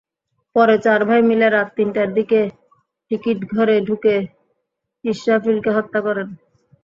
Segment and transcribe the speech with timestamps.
[0.55, 2.39] পরে চার ভাই মিলে রাত তিনটার দিকে
[3.11, 4.15] টিকিটঘরে ঢুকে
[5.03, 6.27] ইসরাফিলকে হত্যা করেন।